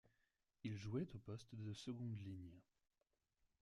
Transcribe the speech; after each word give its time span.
Il 0.63 0.75
jouait 0.77 1.07
au 1.13 1.19
poste 1.19 1.53
de 1.53 1.73
seconde 1.73 2.19
ligne. 2.25 2.59